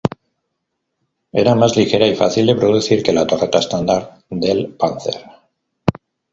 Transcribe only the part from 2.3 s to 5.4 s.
de producir que la torreta estándar del Panther.